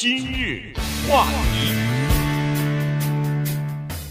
[0.00, 0.72] 今日
[1.06, 1.74] 话题，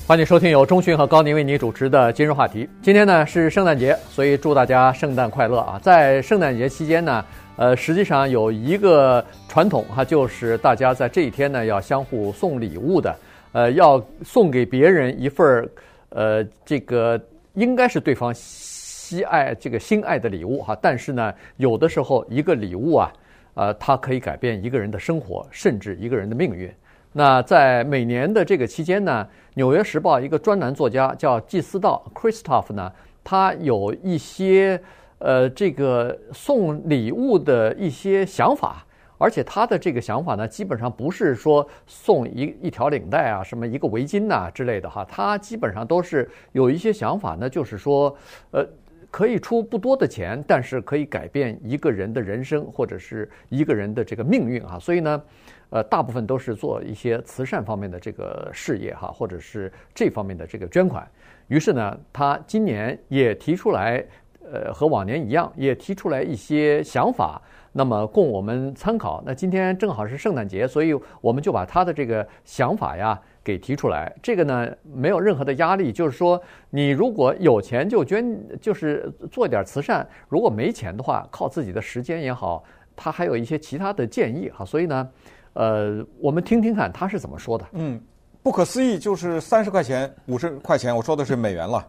[0.08, 2.70] 欢迎收听由钟迅和高宁为你主持的今日话题。
[2.80, 5.80] 今天呢是圣诞节，所以祝大家圣诞快乐啊！
[5.82, 7.26] 在圣诞节期间呢，
[7.56, 13.16] 呃，实际上有一个传统哈，就是大家在这一天呢要相互送礼物的，
[13.54, 15.68] 呃，要送给别人一份儿，
[16.10, 17.20] 呃，这个
[17.56, 20.78] 应该是对方喜爱这个心爱的礼物哈。
[20.80, 23.12] 但是呢，有的时候一个礼物啊。
[23.54, 26.72] 呃，它可以改变一个人的生活，甚至一个人的命运。
[27.12, 32.92] 那在每年的这个期间呢，《纽约时报》一个专栏作家叫纪思道 （Christoph） 呢，
[33.24, 34.80] 他有一些
[35.18, 38.86] 呃这个送礼物的一些想法，
[39.18, 48.16] 而且他的这个想法呢，基本上不是说送一一条领带啊，什么一个围巾呐之类的哈，他基本上都是有一些想法呢，就是说
[48.52, 48.64] 呃。
[49.12, 54.78] 可以出不多的钱，但是可以改变一个人的人生或者是一个人的这个命运啊。
[54.80, 55.24] 所以呢，
[55.70, 61.08] 呃，大部分都是做一些慈善方面的这个事业哈，或者是这方面的这个捐款。
[61.48, 64.06] 于是呢，他今年也提出来，
[64.52, 69.24] 呃，和往年一样，也提出来一些想法，那么供我们参考。
[69.26, 73.20] 那今天正好是圣诞节，所以我们就把他的这个想法呀。
[73.42, 82.64] 给提出来，这个呢没有任何的压力，就是说你如果有钱就捐，就是做一点慈善；如果没钱的话，靠自己的时间也好，
[82.96, 84.64] 他还有一些其他的建议哈。
[84.64, 85.10] 所以呢，
[85.54, 87.66] 呃，我们听听看他是怎么说的。
[87.72, 88.00] 嗯，
[88.44, 91.84] 不可思议，就是三十块钱、五十块钱，我说的是美元了，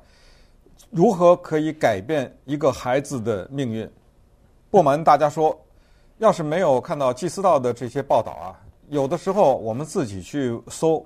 [0.91, 3.89] 如何可以改变一个孩子的命运？
[4.71, 5.57] 不瞒大家说，
[6.19, 11.05] 要是没有看到纪思道的这些报道啊，有的时候我们自己去搜。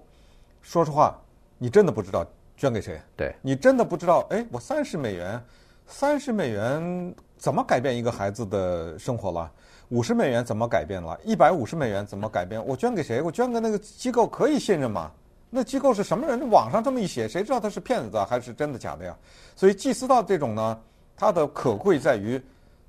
[0.62, 1.20] 说实话，
[1.58, 2.98] 你真的不知道捐给谁？
[3.14, 4.26] 对，你真的不知道。
[4.30, 5.38] 哎，我三十美元，
[5.86, 9.52] 三十美元怎么改变一个孩子的生活了？
[9.90, 11.18] 五十美元怎么改变了？
[11.22, 12.64] 一百五十美元怎么改变？
[12.66, 13.20] 我捐给谁？
[13.20, 15.12] 我捐给那个机构可以信任吗？
[15.54, 16.50] 那机构是什么人？
[16.50, 19.16] 网上这么一写，谁知道他是骗子还是真的假的呀？
[19.54, 20.80] 所以，祭司道这种呢，
[21.16, 22.42] 他的可贵在于，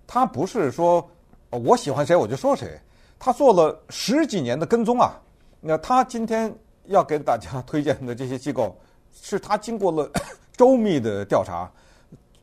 [0.07, 1.07] 他不是说
[1.49, 2.79] 我喜欢谁我就说谁，
[3.19, 5.21] 他做了十几年的跟踪啊。
[5.61, 6.53] 那他今天。
[6.87, 8.77] 要给大家 推荐的这些机构，
[9.11, 10.07] 是他经过了
[10.55, 11.67] 周密的调查、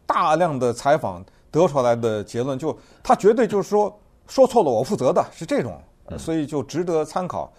[0.04, 2.58] 大量的采访得出来的结论。
[2.58, 3.96] 就他绝对就是说
[4.26, 5.80] 说错了我负责的，是这种，
[6.18, 7.52] 所以就值得参考。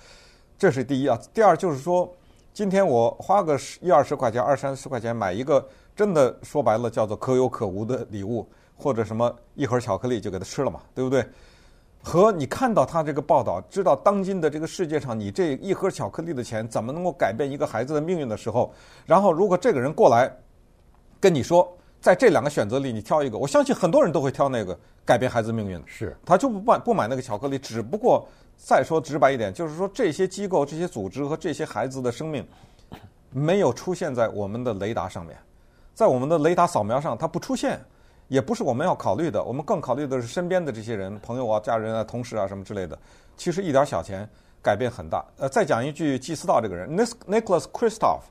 [0.60, 1.18] 这是第一啊。
[1.34, 2.14] 第二就是说，
[2.54, 11.26] 今天我花个十一二十块钱、二三十块钱买一个真的说白了叫做可有可无的礼物，或者什么一盒巧克力就给他吃了嘛，对不对？
[12.04, 18.72] 和你看到他这个报道，知道当今的这个世界上，你这一盒巧克力的钱怎么能够改变一个孩子的命运的时候，
[19.08, 20.32] 然后如果这个人过来
[21.20, 25.84] 跟你说，在这两个选择里你挑一个，我相信很多人都会挑那个改变孩子命运的。
[25.88, 27.58] 是，他就不买不买那个巧克力。
[27.58, 28.28] 只不过
[28.66, 32.48] 再说直白一点，就是说这些机构、这些组织和这些孩子的生命
[33.30, 35.38] 没有出现在我们的雷达上面，
[35.94, 37.80] 在我们的雷达扫描上，它不出现。
[38.30, 42.98] 也不是我们要考虑的，我们更考虑的是身边的这些人、朋友啊、家人啊、同事啊什么之类的。
[43.36, 44.28] 其实一点小钱
[44.62, 45.24] 改变很大。
[45.38, 46.90] 呃，再讲一句，纪思道这个人
[47.28, 48.22] ，Nicholas Kristof，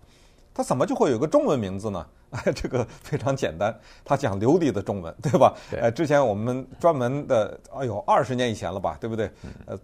[0.54, 2.04] 他怎么就会有个中文名字呢？
[2.44, 5.54] 哎，这个非常简单，他讲流利的中文，对吧？
[5.70, 5.80] 对。
[5.80, 9.30] 呃，之前我们专门的，哎呦，二十年以前了吧，对不对？
[9.66, 9.78] 呃，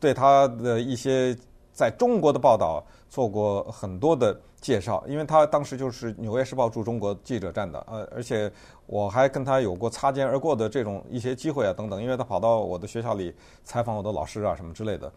[0.00, 1.36] 对他的一些
[1.72, 4.36] 在中国的报道做过很多的。
[4.62, 8.48] 介绍，因为他当时就是《纽约时报》驻中国记者站的，呃，而且
[8.86, 12.00] 我还跟他有过擦肩而过的这种一些机会啊，等等。
[12.00, 15.12] 因为他跑到我的学校里采访我的老师啊，什么之类的。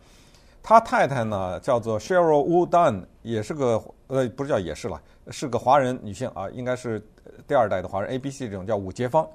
[0.67, 4.99] 他太太呢叫做 Sheryl Wu Dunn，也是个呃，不是叫也是了，
[5.29, 6.99] 是个华人女性啊，应该是
[7.47, 9.27] 第二代的华人，ABC 这种叫伍洁芳，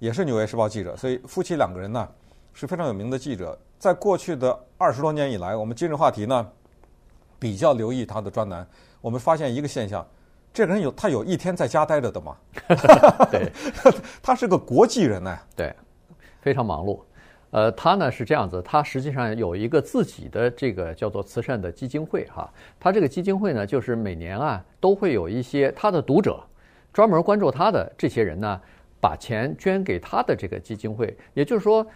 [0.00, 0.96] 也是《纽约时报》记者。
[0.96, 2.08] 所以夫妻两个人呢
[2.52, 3.56] 是非常有名的记者。
[3.78, 6.44] 在过去的二十多年以来，我们今日话题呢
[7.38, 8.66] 比较留意他的专栏。
[9.00, 10.04] 我们发现一个现象，
[10.52, 12.36] 这个人有他有一天在家待着的吗？
[13.30, 13.52] 对，
[14.20, 15.38] 他是个国际人呢。
[15.54, 15.72] 对，
[16.40, 17.00] 非常忙碌。
[17.52, 22.52] 呃，他呢是这样子，他实际上有一个自己的这个叫做慈善的基金会哈。
[22.80, 26.42] 他这个基金会呢，就是每年啊都会有一些他的读者，
[26.92, 28.60] 专门关注他的这些人呢，
[29.00, 31.16] 把钱捐给他的这个基金会。
[31.34, 31.86] 也就是说。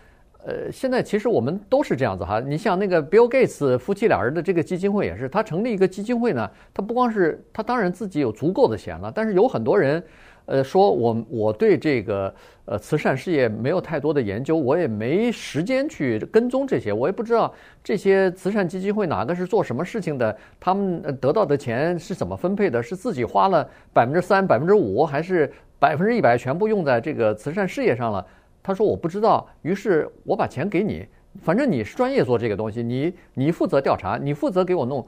[0.49, 2.38] 呃，现在其实我们都是这样子哈。
[2.38, 10.00] 你像那个 Bill Gates 夫妻俩人的这个基金会也是，他成立一个基金会呢，他不光是他当然自己有足够的钱了，但是有很多人，
[10.46, 12.34] 呃，说我我对这个
[12.64, 17.52] 呃慈善事业没有太多的研究，我也没时间去跟踪这些，我也不知道
[17.82, 28.25] 这些慈善基金会哪个是做什么事情的，他们得到的钱是怎么分配的，是自己花了百分之三、百分之五，还是百分之一百全部用在这个慈善事业上了？
[28.62, 31.06] 他说我不知道，于是我把钱给你，
[31.42, 35.06] 反正你是专业做这个东西，你你负责调查，你负责给我弄，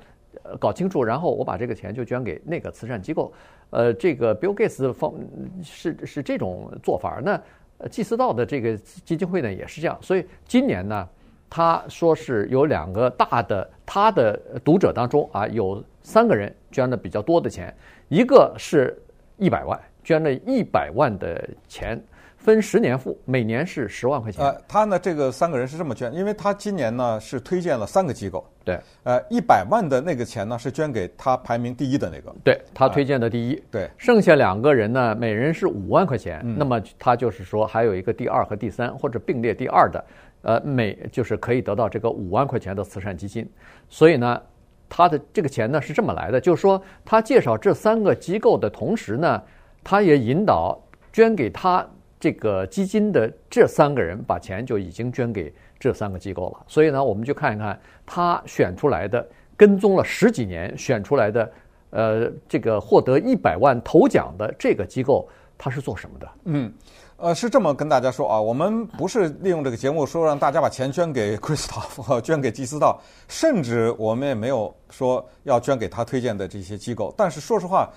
[0.58, 3.32] 搞清楚，然后我把这个钱就捐给那个慈善机构。
[3.70, 5.14] 呃，这个 Bill Gates 方
[5.62, 7.20] 是是这种做法。
[7.23, 7.40] 那
[7.88, 9.99] 济思道的这个基金会呢也是这样。
[10.00, 11.08] 所以今年呢，
[11.50, 17.75] 他说是有两个大的他的读者当中啊，有三个人捐了比较多的钱，
[18.08, 19.00] 一个是
[19.37, 22.02] 一百万，捐了一百万的钱。
[22.49, 24.43] 分十年付，每年是十万块钱。
[24.43, 28.43] 呃，他呢，这个三个人是这么捐，因为他今年呢是推荐了三个机构。
[28.65, 32.35] 对，呃，一百万的那个钱呢是捐给他排名第一的那个。
[32.43, 33.55] 对，他推荐的第一。
[33.55, 36.41] 呃、对，剩下两个人呢，每人是五万块钱。
[36.43, 40.05] 嗯、那么他就是说，还有一个第二和第三，或者并列第二的，
[40.41, 43.47] 呃，每就是可以得到这个五万块钱的慈善基金。
[43.91, 44.41] 所以呢，
[44.89, 49.43] 他的这个钱呢是这么来的，就是说他介绍这三个机构的同时呢，
[49.85, 51.87] 他也引导捐给他。
[52.20, 59.25] 这个基金的这三个人把钱就已经捐给这三个机构了，所以呢，我们就看一看他选出来的，
[59.56, 61.53] 跟踪了十几年选出来的，
[61.91, 66.29] 呃，这个获得一百万头奖的这个机构，他是做什么的？
[66.47, 66.73] 嗯，
[67.19, 77.15] 呃，是这么跟大家说啊，我们不是利用这个节目说让大家把钱捐给 Christoph，捐给基思道，甚至我们也没有说要捐给他推荐的这些机构。
[77.17, 77.88] 但是说实话，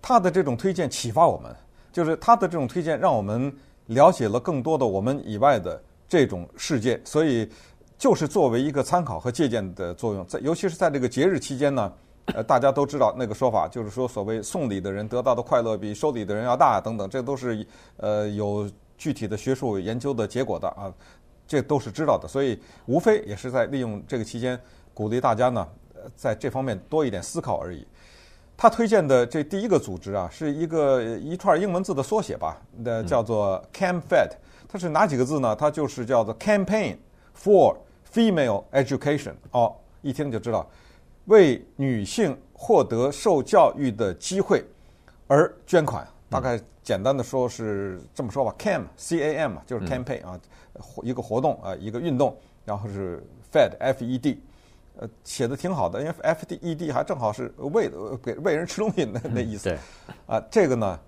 [0.00, 1.54] 他的这种推荐启发我们，
[1.92, 3.54] 就是他的这种推荐让我们。
[3.86, 7.48] 了解了更多的我们以外的这种世界，所以
[7.98, 11.92] 就是作为一个参考和借鉴的作用，在尤其是在这个节日期间呢，
[12.26, 17.66] 呃，大家都知道那个说法，就是说所谓送礼的人得到的快乐比收礼的人要大等等，这都是
[17.96, 20.92] 呃有具体的学术研究的结果的啊，
[21.46, 24.60] 这都是知道的，所以无非也是在利用这个期间
[24.92, 25.66] 鼓励大家呢，
[26.14, 27.86] 在这方面多一点思考而已。
[28.56, 34.30] 他推荐的这第一个组织啊，是一个一串英文字的缩写吧，那叫做 CAMFED。
[34.68, 35.54] 它是哪几个字呢？
[35.54, 36.96] 它就是叫做 Campaign
[37.38, 37.76] for
[38.12, 39.34] Female Education。
[39.50, 40.66] 哦，一听就知道，
[41.26, 44.64] 为女性获得受教育的机会
[45.26, 46.06] 而捐款。
[46.28, 50.40] 大概简单的说是这么说吧，Cam C A M 就是 campaign 啊，
[51.02, 54.42] 一个活动啊，一个运动，然后是 Fed F E D。
[54.98, 57.90] 呃，写的挺好的，因为 F D E D 还正好是喂
[58.22, 59.64] 给喂人吃东西那那意思。
[59.64, 59.78] 对，
[60.26, 60.98] 啊，这个呢，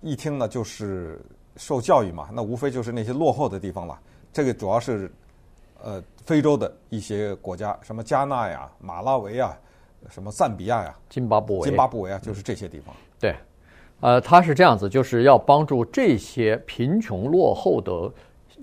[0.00, 1.20] 一听呢就是
[1.56, 3.96] 受教育嘛，那无非就是那些落后的地方了。
[4.32, 5.08] 这个主要是
[5.80, 9.56] 呃非洲的一些国家，什么加纳呀、马拉维啊、
[10.10, 12.92] 什么赞比亚呀、津巴布韦、津巴布韦啊，就是这些地方。
[13.20, 13.36] 对，
[14.00, 18.12] 呃，他是这样子，就是要帮助这些贫穷落后的，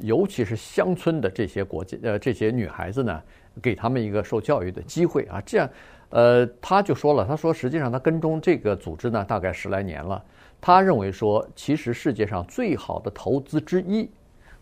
[0.02, 3.22] 尤其是乡村的这些国家呃这些女孩子呢。
[3.62, 5.70] 给他们一个受教育的机会啊，这样，
[6.10, 10.24] 呃，他就说了，他说实际上他跟踪这个组织呢，大概十来年了。
[10.62, 14.10] 他认为说，其实世界上最好的投资之一，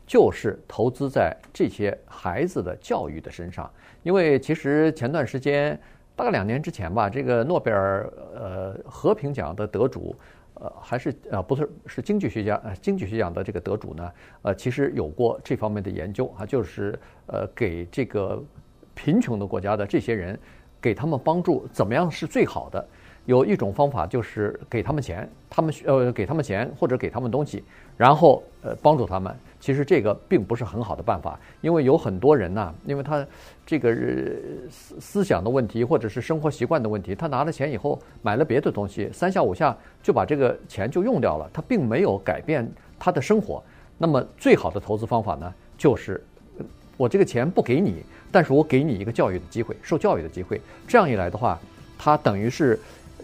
[0.05, 3.69] 就是投资在这些孩子的教育的身上。
[4.01, 5.79] 因为其实前段时间，
[6.15, 10.15] 大概两年之前吧，这个诺贝尔呃和平奖的得主，
[10.55, 14.11] 呃，还是呃不是是经济学家呃经济学奖的这个得主呢，
[14.41, 18.43] 呃，其实有过这方面的研究啊，就是呃给这个。
[18.93, 20.37] 贫穷的国家的这些人，
[20.81, 22.85] 给他们帮助怎么样是最好的？
[23.25, 27.63] 有一种方法就是给他们钱，他们呃给他们钱或者给他们东西，
[27.95, 29.33] 然后呃帮助他们。
[29.61, 33.25] 其实这个并不是很好的办法，因为有很多人呐，因为他
[33.65, 33.95] 这个
[34.69, 42.69] 思思想的问题或者是生活习惯的问题，他拿了钱以后买了别的东西，三下五下就把这个钱就用掉了，他并没有改变
[42.99, 43.63] 他的生活。
[43.97, 46.21] 那么最好的投资方法呢，就是。
[46.95, 50.61] 我这个钱不给你，但是我给你一个教育的机会，受教育的机会。
[50.87, 51.59] 这样一来的话，
[51.97, 52.79] 他等于是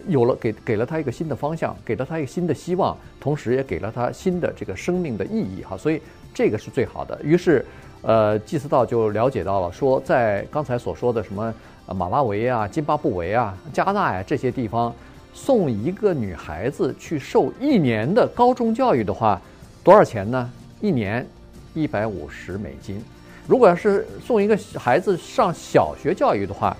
[0.07, 5.77] 有了给给了他一个新的方向，给了他一个新的希望，同时也给了他新的这个生命的意义哈。
[5.77, 6.01] 所以
[6.33, 7.19] 这个是最好的。
[7.23, 7.63] 于是，
[8.01, 11.53] 呃，济思道就了解到了，说在刚才所说的什么
[11.95, 14.93] 马拉维啊、津巴布韦啊、加纳呀这些地方，
[15.33, 19.39] 送一个女孩子去受一年的高中教育的话，
[19.83, 20.49] 多少钱呢？
[20.81, 21.27] 一年
[21.73, 23.03] 一百五十美金。
[23.49, 26.77] 如果要是送一个孩子上小学教育的话，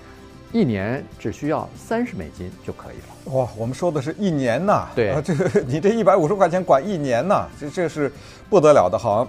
[0.52, 3.34] 一年只需要三十美金就可以了。
[3.36, 8.12] 哇，我们说的是一年呐，对，啊、这个你这一百五十块钱管一年呐，这这是
[8.48, 9.26] 不得了的，好。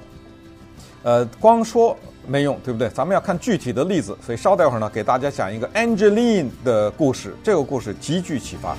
[1.02, 2.88] 呃，光说没用，对不对？
[2.90, 7.36] 咱们要看具体的例子，所以稍待会儿呢，给大家讲一个 Angeline 的故事。
[7.44, 8.78] 这个故事极具启发。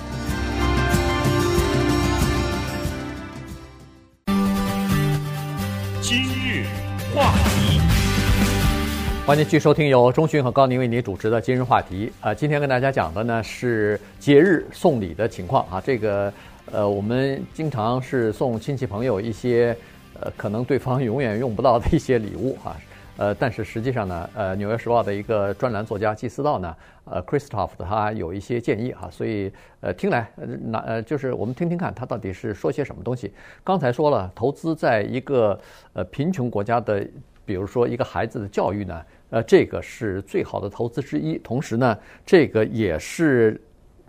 [9.25, 15.79] 欢迎继续收听由钟迅和高宁为您主持的今日话题啊，今天跟大家讲的呢是节日送礼的情况啊。
[15.79, 16.31] 这个
[16.69, 19.73] 呃，我们经常是送亲戚朋友一些
[20.19, 22.75] 呃，可能对方永远用不到的一些礼物哈。
[23.15, 26.75] 呃，但是实际上呢，呃，《纽约时报》的一个专栏作家季思道呢，
[27.05, 29.49] 呃，Christoph 他有一些建议哈，所以
[29.79, 30.29] 呃，听来
[30.65, 33.31] 那呃，就是我们听听看他到底是说些什么东西。
[33.63, 35.57] 刚才说了，投资在一个
[35.93, 37.07] 呃贫穷国家的，
[37.45, 43.59] 比如说一个孩子的教育呢，呃，这个是最好的投资之一，同时呢，这个也是。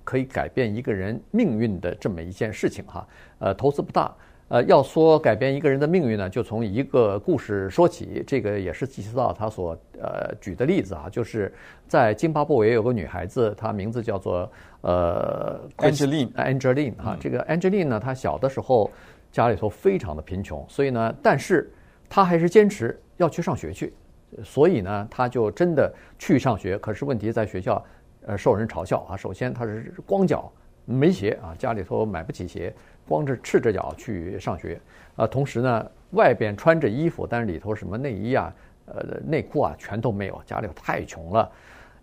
[0.07, 4.15] 可以改变一个人命运的这么一件事情哈，呃，投资不大，
[4.49, 8.23] 呃，要说改变一个人的命运呢，就从一个故事说起。
[8.27, 11.51] 这个也是季思道他所呃举的例子啊，就是
[11.89, 18.91] 在津巴布韦有个女孩子，她名字叫做呃 Angeline Angeline 哈，这个 Angeline 呢，她小的时候
[19.33, 21.73] 家里头非常的贫穷，所以呢，但是
[22.11, 23.93] 她还是坚持要去上学去，
[24.43, 26.79] 所以呢，他就真的去上学。
[26.79, 27.85] 可是问题在学校。
[28.27, 29.15] 呃，受人嘲笑啊！
[29.15, 30.51] 首先，他是光脚
[30.87, 32.75] 没鞋啊，家里头买不起鞋，
[33.07, 34.81] 光着赤着脚去上学
[35.15, 35.27] 啊。
[35.27, 38.51] 同时呢，外边穿着衣服，但是里头什么内衣啊、
[38.87, 41.53] 呃内裤啊，全都没有，家里头太穷了。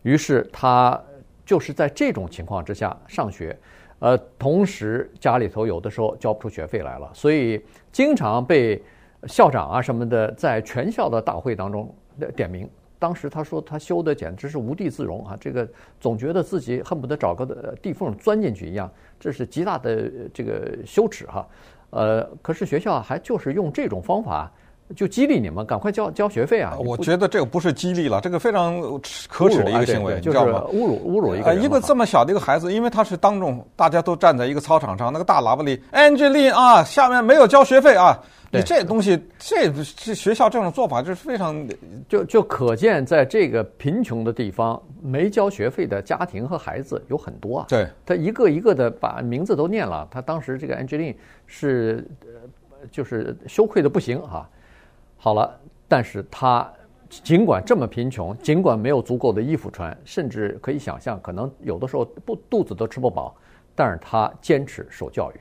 [0.03, 1.01] 于是他
[1.44, 3.58] 就是在这种情况之下上学，
[3.98, 8.80] 呃，同时家里头有的时候交不出学费来了，所以经常被
[9.28, 11.94] 校长啊什么的在全校的大会当中
[12.36, 12.70] 点名。
[13.00, 15.68] 当时他说他修的简直是无地自容啊，这个
[16.00, 18.88] 总觉得自己恨不得找个地缝钻进去一样，
[19.20, 21.48] 这是极大的这个羞耻哈。
[21.90, 24.51] 呃，可是学校还就是用这种方法
[24.96, 26.78] 就激励你们赶快交交学费啊。
[26.78, 28.80] 我觉得这个不是激励了，这个非常
[29.28, 30.63] 可耻的一个行为，你知道吗？
[30.72, 31.63] 侮辱侮辱一个人。
[31.63, 38.16] 一个这么小的一个孩子，因为他是当众大家都站在一个操场上，那个大喇叭里，Angeline 啊，下面没有交学费啊。
[38.53, 41.65] 你这东西，这这学校这种做法就是非常，
[42.10, 47.65] 就就可见，在这个贫穷的地方，没交学费的家庭和孩子有很多啊。
[47.70, 50.05] 对，他一个一个的把名字都念了。
[50.12, 51.15] 他当时这个 Angeline
[51.46, 52.05] 是，
[52.91, 54.50] 就是羞愧的不行哈。
[55.17, 56.70] 好了，但是他
[57.10, 63.34] 尽管这么贫穷，尽管没有足够的衣服穿，甚至可以想象，可能有的时候不肚子都吃不饱，
[63.74, 65.39] 但是他坚持受教育。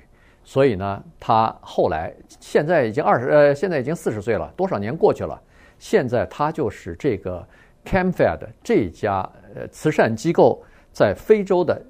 [0.51, 5.41] 所以呢，他后来现在已经二十呃，现在已经四十岁了，多少年过去了，
[5.79, 7.47] 现在他就是这个
[7.85, 9.21] CAMFED 这家
[9.55, 10.61] 呃慈善机构
[10.93, 11.81] 在非洲的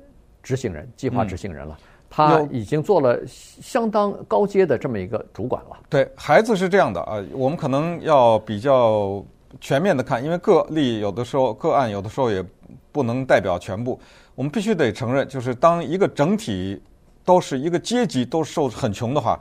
[0.43, 1.75] 执行人，计划执行人了。
[1.81, 5.79] 嗯、他已经做了相当高阶的这么一个主管了。
[5.89, 9.25] 对，孩子是这样的啊，我们可能要比较
[9.59, 12.45] 全面的看，因为个例有的时候个案有的时候也
[12.93, 13.99] 不能代表全部，
[14.35, 16.79] 我们必须得承认，就是当一个整体。
[17.25, 19.41] 都是一个阶级都受很穷的话，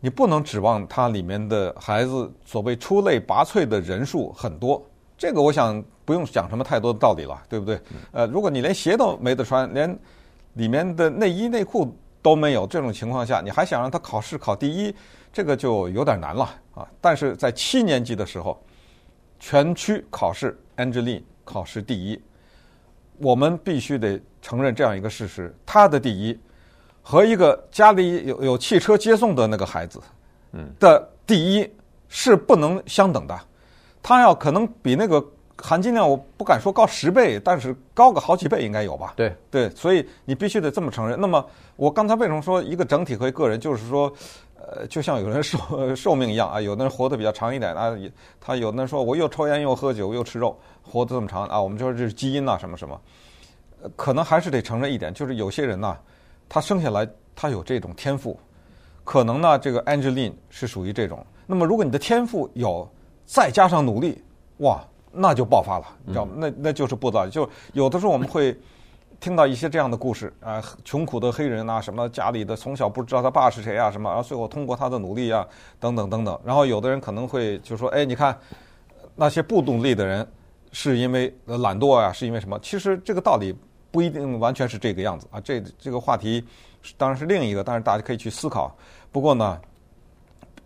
[0.00, 4.84] 你不能指望它里面的孩子所谓出类拔萃的人数很多。
[5.16, 7.80] 这个我想不用讲什么太多的道理了，对不对？
[8.12, 9.98] 呃，如果你连鞋都没得穿，连
[10.54, 11.92] 里面的内衣内裤
[12.22, 14.94] 都没有，这种情况下，你还想让他考试考第一，
[15.32, 16.88] 这个就有点难了啊。
[17.00, 18.60] 但是在七年级的时候，
[19.40, 22.20] 全区考试，Angeline 考试第一，
[23.18, 26.38] 我们必须得承认这样一个事实，他的第一。
[27.10, 29.98] 和一个家里有有汽车接送的那个孩子，
[30.52, 31.66] 嗯，的第一
[32.10, 33.34] 是不能相等的，
[34.02, 35.24] 他要可能比那个
[35.56, 39.14] 含金量我不敢说高十倍，但是高个好几倍应该有吧？
[39.16, 41.18] 对对，所以你必须得这么承认。
[41.18, 41.42] 那么
[41.76, 44.12] 我刚才为什么说一个整体和一个人，就是说，
[44.60, 45.58] 呃，就像有人寿
[45.96, 47.96] 寿命一样啊，有的人活得比较长一点啊，
[48.38, 53.00] 他有的人说我又抽烟又喝酒又吃肉，活得这么长啊，我们就说这是基因呐什么什么，
[53.96, 55.96] 可能还是得承认一点，就是有些人呐。
[56.48, 58.38] 他生下来，他有这种天赋，
[59.04, 61.24] 可能呢，这个 Angeline 是属于这种。
[61.46, 62.88] 那么，如果你的天赋有，
[63.24, 64.22] 再加上努力，
[64.58, 66.32] 哇，那就爆发了，你知道吗？
[66.36, 68.58] 那那就是不知道，就有的时候我们会
[69.20, 75.46] 听到一些这样的故事啊，穷苦的黑人啊，什么家里的从小不知道他爸是谁啊，什么，然后最后通过他的努力啊，
[75.78, 76.40] 等等等等。
[76.44, 78.38] 然后有的人可能会就说，哎，你看
[79.16, 80.26] 那些不努力的人，
[80.72, 82.58] 是因为懒惰啊，是因为什么？
[82.60, 83.54] 其实这个道理。
[83.90, 86.44] 不一定完全是这个样子啊，这这个话题
[86.96, 88.76] 当然是另一个，但是大家可以去思考。
[89.10, 89.58] 不过呢，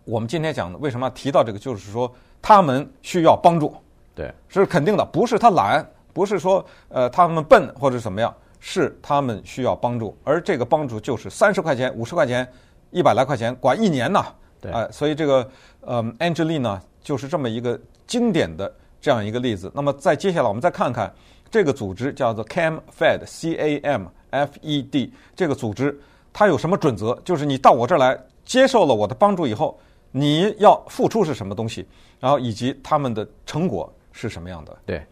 [0.03, 3.73] 我们今天讲的为什么要提到这个，就是说他们需要帮助，
[4.13, 12.47] 对，是肯定的，不是他懒，不是说呃他们笨或者怎么样，是他们需要帮助，而这个帮助就是三十块钱、五十块钱、
[12.91, 14.25] 一百来块钱，管一年呐，
[14.59, 15.49] 对，哎，所以这个
[15.79, 19.71] 呃 Angeline 呢，就是这么一个经典的这样一个例子。
[19.73, 21.11] 那么再接下来我们再看看。
[21.53, 25.13] 这个组织叫做 CAMFED，C A M F E D。
[25.35, 25.95] 这个组织
[26.33, 27.13] 它有什么准则？
[27.23, 29.79] 就是你到我这儿来接受了我的帮助以后，
[30.09, 31.87] 你要付出是什么东西，
[32.19, 34.75] 然后以及他们的成果是什么样的？
[34.83, 35.03] 对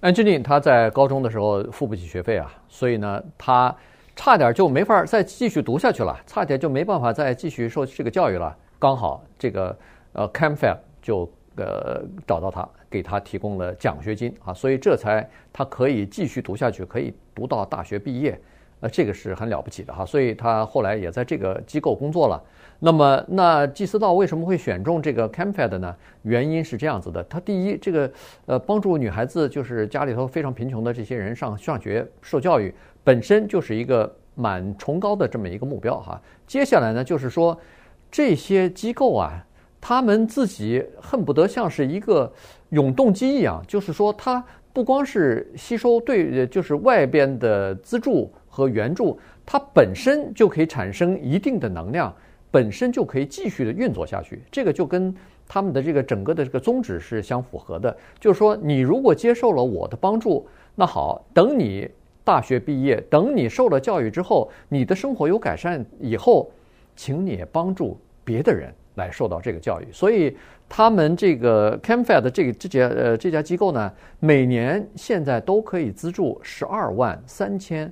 [0.00, 3.76] ，Angeline 他在高中的时候付不起学费啊，所以呢，他
[4.16, 8.56] 差点就没法再继续读下去了，差点就没办法再继续受这个教育了。
[8.78, 9.76] 刚好这个
[10.14, 12.66] 呃 CAMFED 就呃找到他。
[12.92, 18.38] 给他提供了奖学金啊，所以这才他可以继续读下去，可以读到大学毕业，
[18.80, 20.04] 呃，这个是很了不起的哈。
[20.04, 22.42] 所以他后来也在这个机构工作了。
[22.78, 25.96] 那么，那济思道为什么会选中这个 CAMFED 呢？
[26.22, 28.12] 原因是这样子的，他第一，这个
[28.44, 36.20] 呃，帮助女孩子，就是家里头非常贫穷的这些人上上学受教育，本身就是一个蛮崇高的这么一个目标哈。
[36.46, 37.58] 接下来呢，就是说
[38.10, 39.42] 这些机构啊。
[39.84, 42.32] 他们自己恨不得像是一个
[42.72, 52.14] 永动机一样，就是说，它不光是吸收对，就是外边的资助和援助，它本身就可以产生一定的能量，
[52.50, 54.42] 本身就可以继续的运作下去。
[54.50, 55.14] 这个就跟
[55.46, 57.94] 他们的这个整个的这个宗旨是相符合的。
[58.18, 61.86] 就是说，你如果接受了我的帮助，那好，等你
[62.24, 66.50] 大学毕业，等你受了教育之后，你的生活有改善以后，
[66.96, 68.72] 请你也帮助别的人。
[68.94, 70.36] 来受到这个教育，所以
[70.68, 77.90] 他们这个 CAMFED 这个这家呃这家机构呢，每年现在都可以资助十二万三千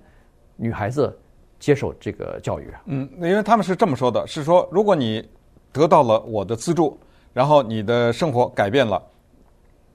[0.56, 1.18] 女孩子
[1.58, 2.68] 接受这个教育。
[2.86, 5.26] 嗯，因为他们是这么说的，是说如果你
[5.72, 6.98] 得到了我的资助，
[7.32, 9.02] 然后你的生活改变了，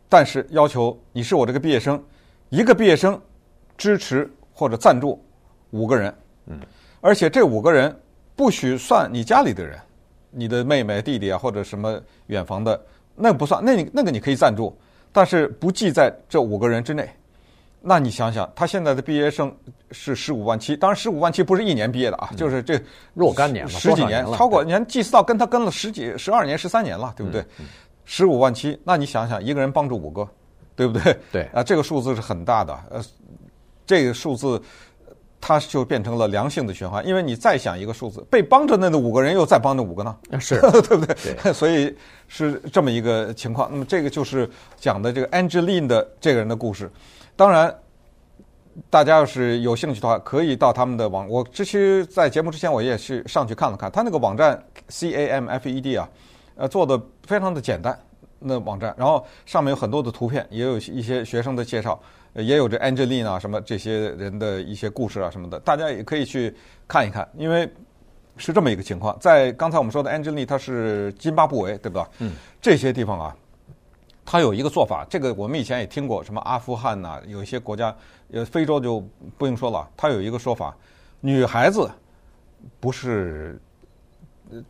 [0.10, 2.04] 但是要求你是我这个毕业生，
[2.50, 3.20] 一个毕业生
[3.78, 5.24] 支持或者赞助
[5.70, 6.14] 五个人，
[6.48, 6.60] 嗯，
[7.02, 7.96] 而且这五个人
[8.36, 9.78] 不许算你家里的人。
[10.36, 12.80] 你的妹妹、弟弟啊，或者什么远房的，
[13.16, 14.78] 那个不算，那你那个你可以赞助，
[15.14, 17.10] 但是不计在这五个人之内。
[17.82, 19.56] 那你想想，他现在的毕业生
[19.92, 22.80] 是十五万七，当然十五万七不是一年毕业的啊，嗯、就是这
[23.14, 27.46] 若干年了，十几年，年超过年济思道跟他跟了十几、十二年、十三年了，对不对？
[28.04, 30.28] 十五、嗯嗯、万七，那你想想，一个人帮助五个，
[30.76, 31.18] 对不对？
[31.32, 33.04] 对啊，这个数字是很大的，呃，
[33.86, 34.62] 这个数字。
[35.48, 41.16] 它就变成了良性的循环，因为你再想一个数字，被帮着那五个人又再帮那五个呢，是 对不对？
[41.44, 41.96] 对 所以
[42.28, 43.70] 是这么一个情况。
[43.72, 46.92] 那么这个就是讲的这个 Angeline 的这个人的故事。
[47.36, 47.72] 当然，
[48.90, 51.30] 大家要是有兴趣的话，可以到他们的网。
[51.30, 56.10] 我之前在节目之前，我也是上去看了看他那个网站 C A M F E D 啊，
[56.56, 57.96] 呃，做的非常的简单，
[58.40, 62.02] 那网站，然后上面有很多的图片，也有一些学生的介绍。
[62.36, 66.54] 也有这 Angeline 啊，什么这些人的一些故事啊，什么的，大家也可以去
[66.88, 67.28] 看一看。
[67.38, 67.70] 因为
[68.38, 72.10] 是这么一个情况，在刚才我们说的 Angelina，她是津巴布韦，对吧？
[72.20, 72.34] 嗯。
[72.62, 73.36] 这些地方啊，
[74.26, 77.96] 他有一个做法，这个我们以前也听过，什么阿富汗呐、啊，有一些国家，
[78.32, 79.02] 呃，非洲就
[79.38, 79.88] 不用说了。
[79.96, 80.76] 他有一个说法，
[81.22, 81.90] 女孩子
[82.80, 83.62] 不是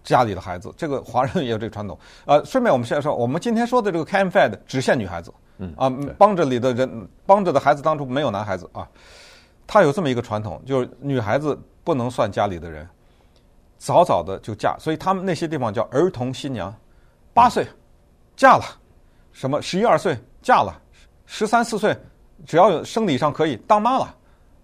[0.04, 1.98] 家里的孩子，这个华人也有这个传统。
[2.26, 5.34] 呃，顺便我们现在说，我们今天说的这个 CAMFED 只限女孩子。
[5.58, 8.86] 嗯啊，帮着里的人，帮着的孩子当中没有男孩子啊。
[9.66, 12.86] 他有这么一个传统，就是女孩子不能算家里的人，
[13.78, 16.76] 早早的就嫁，所以他们那些地方叫儿童新娘，
[17.34, 17.66] 八岁
[18.36, 18.66] 嫁了，
[19.32, 20.78] 什么十一二岁嫁了，
[21.26, 21.98] 十三四岁
[22.46, 24.16] 只要有生理上可以当妈了，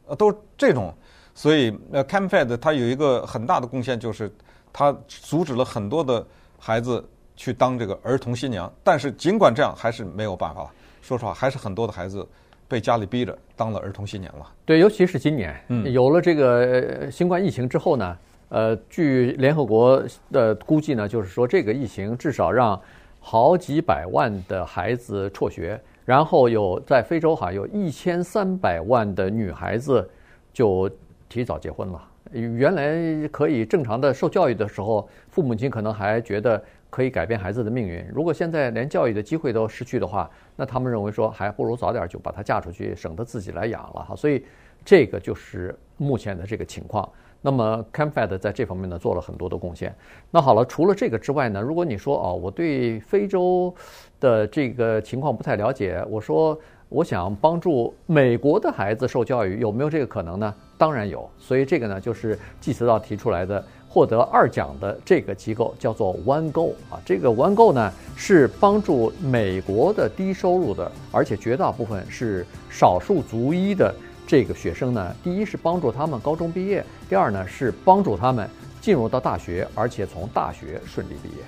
[0.07, 0.93] 呃，都这种。
[1.33, 4.29] 所以呃，CAMFED 它有一个很大的贡献，就是
[4.73, 6.25] 它阻止了很多的
[6.57, 7.03] 孩子
[7.35, 10.71] 去当这个儿童新娘，但是尽管这样，还是没有办法。
[11.01, 12.27] 说实话，还是很多的孩子
[12.67, 14.45] 被家里逼着当了儿童新娘了。
[14.65, 18.17] 对，尤其是今年，嗯，有了这个新冠疫情之后呢，
[18.49, 22.79] 呃，据联合国的估计呢，就是说这个疫情至少让
[23.19, 30.07] 好几百万的孩子辍学，然后有在非洲哈有一千三百万的女孩子
[30.53, 30.89] 就
[31.27, 32.01] 提早结婚了。
[32.31, 36.61] 原来可以正常的受教育的时候，父母亲可能还觉得。
[36.91, 38.05] 可以改变孩子的命运。
[38.13, 44.13] 如果现在连教育的机会都失去的话，那他们认为说，还不如早点就把她嫁出去，省得自己来养了哈。
[44.13, 44.43] 所以，
[44.83, 47.09] 这个就是目前的这个情况。
[47.39, 49.95] 那么，CAMFED 在这方面呢做了很多的贡献。
[50.29, 53.73] 那好了，除了这个之外呢，如果你说哦，我对非洲
[54.19, 60.53] 的这个情况不太了解，我说我想帮助美国的孩子受教育，有没有这个可能呢？
[60.81, 61.29] 当然有。
[61.37, 63.63] 所以这个呢，就是济慈道提出来的。
[63.93, 73.93] 获得二奖的这个机构叫做 One Go 啊，这个 One Go 呢是帮助美国的低收入的，而且绝大部分是少数族裔的
[74.25, 75.13] 这个学生呢。
[75.21, 81.43] 第一是帮助他们高中毕业，第二呢是帮助他们进入到大学，而且从大学顺利毕业。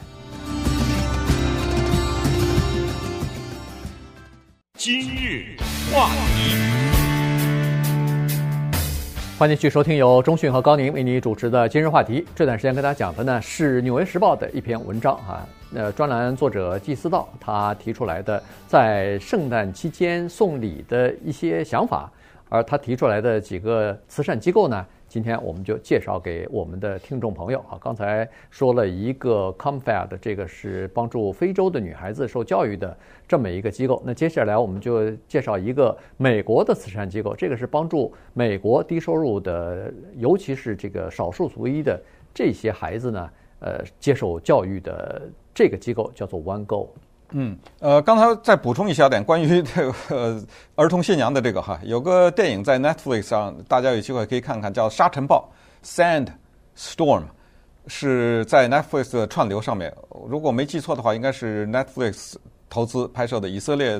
[4.75, 5.55] 今日
[5.93, 6.92] 话题。
[9.43, 12.25] 欢迎继续收听由中讯和高宁为你主持的今日话题。
[12.33, 22.09] 这段时间跟大家讲的呢是《纽约时报》的一篇文章啊，那，专栏作者季思道他提出来的在圣诞期间送礼的一些想法，
[22.47, 27.77] 而他提出来的几个慈善机构呢，今天我们就介绍给我们的听众朋友啊。
[27.79, 32.97] 刚才说了一个 COMFED，这个是帮助非洲的女孩子受教育的
[33.27, 34.01] 这么一个机构。
[34.03, 42.01] 那接下来我们就介绍一个美国的慈善机构，这个是帮助美国低收入的，尤其是这个少数族裔的
[42.33, 46.89] 这些孩子呢，呃，接受教育的这个机构叫做 One Go。
[47.35, 50.43] 嗯，呃，刚才再补充一小点关于 这个
[50.75, 55.51] 儿童信仰的这个哈，有个电影在 Netflix 上，大家有机会可以看看，叫《沙尘暴》
[56.77, 57.23] （Sandstorm），
[57.87, 59.91] 是在 Netflix 的串流上面。
[60.27, 62.35] 如果没记错的话，应该是 Netflix
[62.69, 63.99] 投资拍摄的，以色列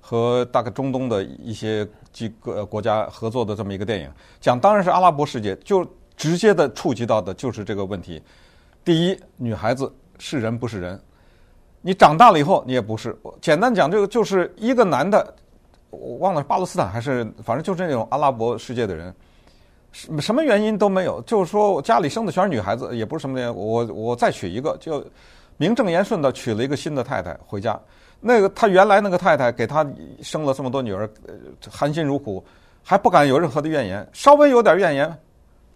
[0.00, 4.10] 和大概中东的一些几个国家合作的这么一个电影。
[4.40, 8.20] 讲当然是阿拉伯世界，就直接的触及到的就是这个问题。
[8.84, 11.00] 第一，女孩子是人不是人。
[11.86, 13.14] 你长大了以后，你也不是。
[13.42, 15.34] 简单讲，这个就是一个男的，
[15.90, 19.14] 我忘了巴勒斯坦还是，反正就是那种阿拉伯世界的人，
[19.92, 25.04] 什什么原因都没有，就是说我家里生的全是女孩子，也不是什么原因，我我再娶一个，就
[25.58, 27.78] 名正言顺的娶了一个新的太太回家。
[28.18, 29.86] 那个他原来那个太太给他
[30.22, 31.06] 生了这么多女儿，
[31.70, 32.42] 含辛茹苦，
[32.82, 35.18] 还不敢有任何的怨言，稍微有点怨言，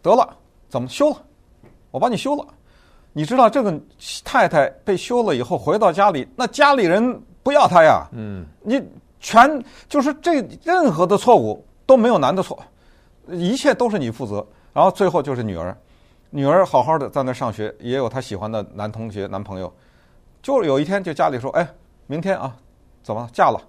[0.00, 0.34] 得了，
[0.70, 1.16] 怎么休了？
[1.90, 2.46] 我把你休了。
[3.12, 3.80] 你知道这个
[4.24, 8.06] 太太被休了以后回到家里，那家里人不要她呀。
[8.12, 8.80] 嗯，你
[9.18, 12.56] 全就是这任何的错误都没有男的错，
[13.28, 14.46] 一切都是你负责。
[14.72, 15.76] 然后最后就是女儿，
[16.30, 19.72] 女儿好好的在那上学，也有她喜欢的男同学、男朋友。
[20.40, 21.68] 就有一天就家里说：“哎，
[22.06, 22.54] 明天啊，
[23.02, 23.60] 怎么嫁了？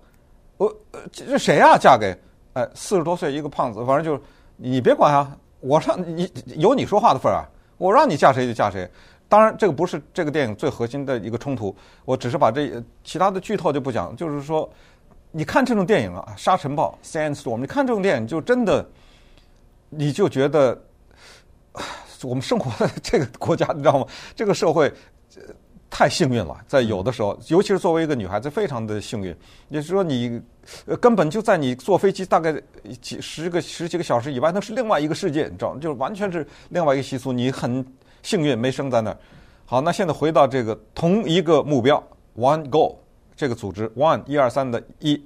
[0.58, 0.72] 我
[1.12, 1.76] 这谁呀？
[1.76, 2.16] 嫁给
[2.54, 4.22] 哎四十多岁一个胖子，反正就是
[4.56, 7.50] 你别管啊，我让你有你说话的份儿啊，
[7.80, 8.88] 我让你嫁谁就嫁谁。”
[9.30, 11.74] 当然，这个不是这个电影最核心的一个冲突。
[12.04, 14.16] 我只是把这其他的剧透就不讲。
[14.16, 14.68] 就是说，
[15.30, 18.84] 你看这种电影啊，《沙尘暴》（Sandstorm），你看这种电影就真的，
[19.90, 20.76] 你就觉得
[22.24, 24.08] 我们生活在这个国家，你知道吗？
[24.36, 24.92] 这个社会
[25.92, 29.28] 太幸运了，在有的时候，尤其是作为一个女孩子，非常的幸运。
[29.68, 30.42] 也就是说，你
[31.00, 32.60] 根本就在你坐飞机大概
[33.00, 35.80] 几十个十几个小时以外，那是另外一个世界，你知道吗？
[35.80, 37.86] 就是完全是另外一个习俗，你很。
[38.22, 39.18] 幸运没生在那儿。
[39.66, 42.04] 好，那现在回到这个同一个目标
[42.38, 42.96] ，One Goal
[43.36, 45.22] 这个组织，One 一二三的一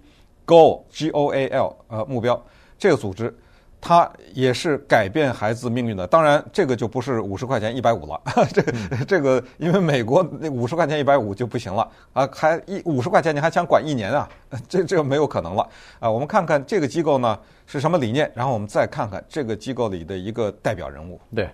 [0.45, 2.43] ，Goal G O A L 呃目标
[2.77, 3.33] 这个组织，
[3.79, 6.05] 它也是改变孩子命运的。
[6.05, 8.21] 当然，这个就不是五十块钱一百五了，
[8.53, 8.73] 这个
[9.07, 14.29] 这个因为美国那五十块钱一百五就不行了啊，还一五十块钱你还想管一年啊？
[14.67, 15.65] 这这个没有可能了
[15.99, 16.11] 啊。
[16.11, 21.17] 我们看看这个机构呢是什么理念，然后我们再看看这个机构里的一个代表人物。
[21.33, 21.49] 对。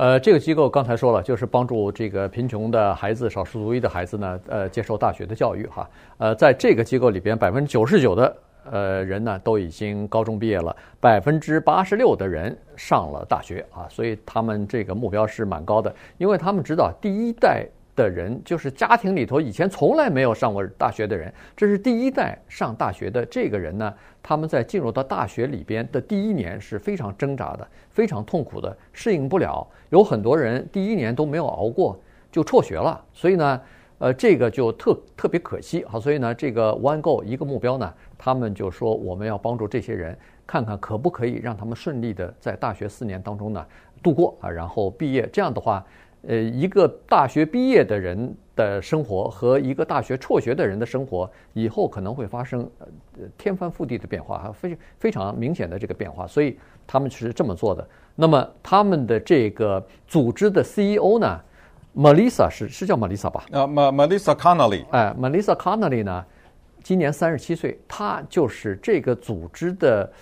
[0.00, 5.86] 呃，这个机构刚才说了，就是帮助这个贫穷的孩子、少数族裔的孩子呢，呃，接受大学的教育哈。
[6.16, 8.36] 呃，在这个机构里边，百分之九十九的
[8.70, 17.68] 呃人呢都已经高中毕业了，百分之八十六的人上了大学啊，所以他们这个目标是蛮高的，因为他们知道第一代。
[18.00, 23.92] 的人就是家庭里头以前从来没有上过大学的人，这是第一代上大学的这个人呢。
[24.22, 29.66] 他们在进入到大学里边的第一年是非常挣扎的，非常痛苦的，适应不了。
[29.90, 31.98] 有很多人第一年都没有熬过
[32.30, 33.60] 就辍学了，所以呢，
[33.98, 35.98] 呃，这个就特特别可惜好。
[35.98, 43.66] 所以呢，这个 One Go 一个目标呢，他们就说我们要帮助这些人，看看可不可以让他们顺利的在大学四年当中呢
[44.02, 45.28] 度过啊，然后毕业。
[45.32, 45.84] 这样的话。
[46.28, 57.88] 呃，一个大学毕业的人的生活和一个大学辍学的人的生活，以后可能会发生呃天翻覆地的变化，非非常明显的这个变化，所以他们是这么做的。
[58.14, 61.40] 那么他们的这个组织的 CEO 呢
[61.96, 63.46] ，Melissa 是是叫 Melissa 吧？
[63.52, 64.84] 啊，Melissa Connolly。
[64.90, 66.22] 哎，Melissa Connolly 呢，
[66.82, 70.12] 今年三十七岁，她就是这个组织的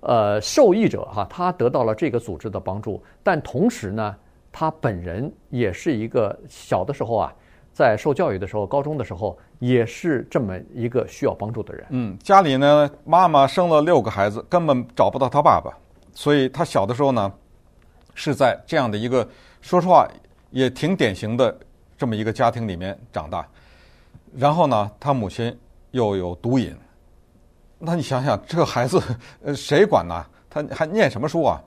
[0.00, 4.14] 呃受益者哈，她得到了这个组织的帮助，但同时呢。
[4.58, 7.30] 他本人也是一个小的时候啊，
[7.74, 11.86] 在受教育的时候，高中的时候也是这么一个需要帮助的人。
[11.90, 15.70] 嗯，家里呢，妈妈生了六个孩子，根本找不到他爸爸，
[16.14, 17.30] 所以他小的时候呢，
[18.14, 19.28] 是在这样的一个
[19.60, 20.08] 说实话
[20.50, 21.54] 也挺典型的
[21.98, 23.46] 这么一个家庭里面长大。
[24.34, 25.54] 然后呢，他母亲
[25.90, 26.74] 又有毒瘾，
[27.78, 28.98] 那你想想，这个孩子
[29.44, 30.24] 呃谁管呢？
[30.48, 31.62] 他还念什么书啊？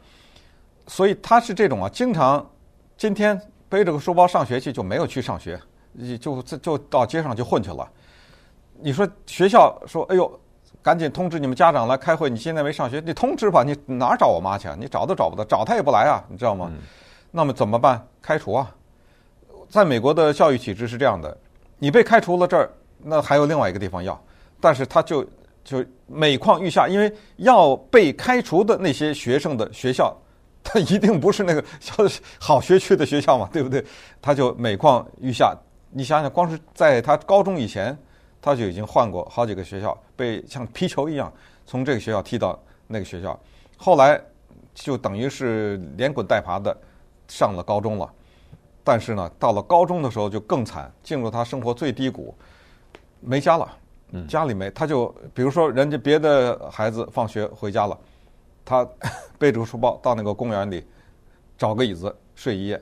[0.87, 2.43] 所以他是这种啊，经常。
[2.99, 5.57] 今天背着个书包上学去，就没有去上学，
[6.19, 7.89] 就就就到街上就混去了。
[8.77, 10.29] 你说学校说：“哎呦，
[10.83, 14.75] 赶紧通知你们家长来开会。”你现在没上学，你通知吧，你哪儿找我妈去啊？
[14.77, 16.69] 你找都找不到，找她也不来啊，你知道吗？
[16.73, 16.79] 嗯、
[17.31, 18.05] 那么怎么办？
[18.21, 18.69] 开除啊！
[19.69, 21.37] 在美国的教育体制是这样的，
[21.77, 22.69] 你被开除了这儿，
[23.01, 24.21] 那还有另外一个地方要，
[24.59, 25.25] 但是他就
[25.63, 30.13] 就每况愈下，因为要被开除的那些学生的学校。
[30.63, 31.95] 他一定不是那个小
[32.39, 33.83] 好学区的学校嘛，对不对？
[34.21, 35.55] 他就每况愈下。
[35.91, 37.97] 你想想，光是在他高中以前，
[38.41, 41.33] 他就已经换过好几个学校，被像皮球一样
[41.65, 43.39] 从这个学校踢到那个学校，
[43.75, 44.21] 后来
[44.75, 46.77] 就等于是连滚带爬的
[47.27, 48.07] 上了高中了。
[48.83, 52.35] 但是呢，到了高中的时候就更惨，进入他生活最低谷，
[53.19, 53.77] 没家了，
[54.27, 57.97] 家里没，他就比如说人家别的孩子放学回家了，
[58.69, 58.87] 他
[59.39, 60.85] 背着个书包到那个公园里
[61.57, 62.79] 找个椅子睡一夜，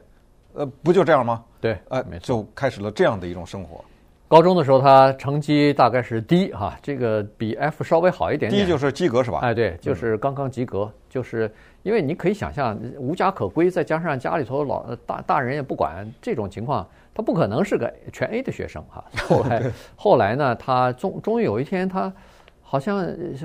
[0.53, 1.41] 呃，不就这样吗？
[1.61, 3.81] 对，呃，就开始了这样的一种生活。
[4.27, 8.65] 高中的时候，他成绩大概是 D 哈，这个比 F 稍微好一点点。
[8.65, 9.39] D 就是及格是吧？
[9.41, 10.79] 哎，对，就是刚刚及格。
[10.79, 11.49] 嗯、就是
[11.83, 19.05] 因为你可以想象，无家可归，再加上家里头老大大人也不管，这种情况，他不可能是个全 A 的学生哈。
[19.29, 19.63] 后来
[19.95, 22.11] 后来呢，他终终于有一天，他
[22.61, 22.97] 好像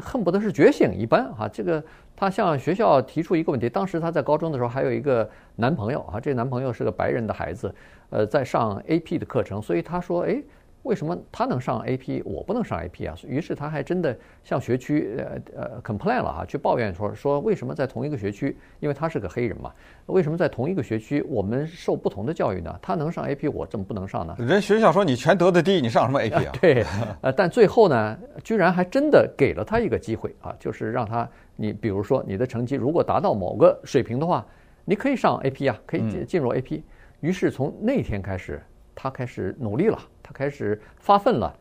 [0.02, 1.46] 恨不得是觉醒一般哈。
[1.46, 1.80] 这个
[2.22, 7.74] 她向学校提出一个问题，当时她在高中的时候还有一个男朋友啊，这男朋友是个白人的孩子，
[8.10, 10.40] 呃，在上 AP 的课程，所以她说，哎。
[10.82, 13.14] 为什么他能上 AP，我不能上 AP 啊？
[13.26, 19.72] 于是他还真的向学区呃呃 complain 了哈，去抱怨说说为什么在同一个学区，因为他是个黑人嘛，
[20.06, 22.76] 为什么在同一个学区我们受不同的教育呢？
[22.82, 24.34] 他能上 AP，我怎么不能上呢？
[24.38, 26.52] 人学校说你全得的第一，你上什么 AP 啊？
[26.60, 26.84] 对，
[27.20, 34.44] 呃，但最后呢，居然还真的给了他一个机会啊，就是让他你比如说你的成绩如果达到某个水平的话，
[34.84, 36.82] 你可以上 AP 啊，可以进进入 AP。
[37.20, 38.60] 于是从那天开始，
[38.94, 39.98] 他开始努力了。
[40.22, 41.52] 他开始发奋了，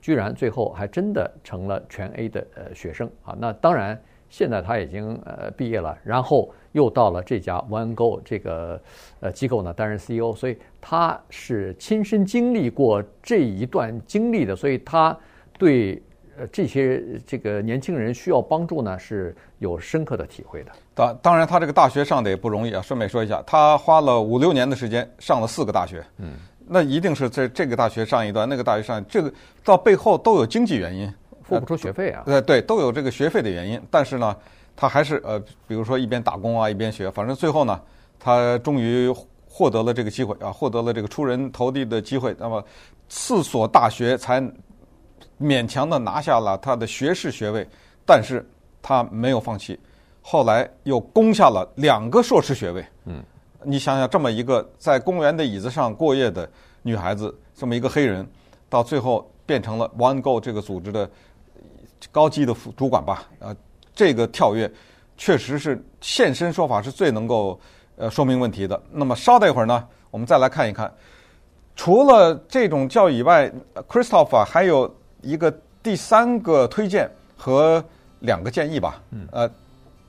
[0.00, 3.34] 居然最后还真的成了全 A 的呃学生啊！
[3.38, 3.98] 那当然，
[4.28, 8.78] 现在他已经呃毕业了，然后又到了这家 OneGo 这个
[9.20, 15.16] 呃机构呢担任 CEO，所以他是亲身经历过这一段经历的，所以他
[15.56, 16.02] 对
[16.36, 20.72] 呃这些这个年轻人需要帮助呢是有深刻的体会的。
[20.92, 22.82] 当当然，他这个大学上的也不容易啊。
[22.82, 26.04] 顺便说一下，他花了五六年的时间上了四个大学。
[26.18, 26.34] 嗯。
[26.68, 29.32] 那一定是在这个大学上一段，那个大学上这个
[29.64, 32.22] 到背后都有经济原因，付不出学费啊。
[32.26, 33.80] 呃，对，都有这个学费的原因。
[33.90, 34.36] 但是呢，
[34.76, 37.80] 他还是呃，比如说一边打工啊，一边学，反正最后呢，
[38.18, 39.12] 他终于
[39.48, 42.36] 获得了这个机会啊，获得了这个出人头地的机会。
[42.38, 42.62] 那么
[43.08, 44.40] 四所大学才
[45.40, 47.66] 勉强的拿下了他的学士学位，
[48.04, 48.44] 但是
[48.82, 49.78] 他没有放弃，
[50.20, 52.84] 后来又攻下了两个硕士学位。
[53.06, 53.22] 嗯。
[53.64, 56.48] 你想想，这么一个在公园的椅子上过夜的
[56.82, 58.24] 女孩子，这么一个黑人，
[58.68, 61.10] 到最后变成了 OneGo 这个组织的
[62.12, 63.24] 高级的副主管吧？
[63.40, 63.54] 呃，
[63.94, 64.70] 这个跳跃
[65.16, 67.58] 确实是现身说法是最能够
[67.96, 68.80] 呃说明问题的。
[68.92, 70.92] 那么稍待一会儿呢，我们再来看一看，
[71.74, 73.52] 除了这种教育以外
[73.88, 74.88] ，Christopher 还有
[75.20, 77.84] 一个第三个推荐和
[78.20, 79.02] 两个建议吧？
[79.10, 79.50] 嗯，呃，